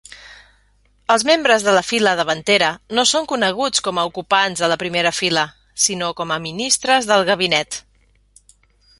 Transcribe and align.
Els 1.15 1.23
membres 1.29 1.65
de 1.65 1.73
la 1.75 1.83
fila 1.89 2.13
davantera 2.19 2.69
no 2.99 3.03
són 3.09 3.27
coneguts 3.31 3.83
com 3.87 3.99
a 3.99 4.05
ocupants 4.11 4.63
de 4.65 4.69
la 4.71 4.77
primera 4.85 5.11
fila, 5.17 5.43
sinó 5.83 6.09
com 6.23 6.33
a 6.37 6.39
ministres 6.47 7.09
del 7.11 7.27
gabinet. 7.29 7.79